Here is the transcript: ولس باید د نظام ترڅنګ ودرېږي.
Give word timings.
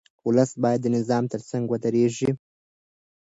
ولس 0.27 0.51
باید 0.63 0.79
د 0.83 0.87
نظام 0.97 1.23
ترڅنګ 1.33 1.63
ودرېږي. 1.69 2.29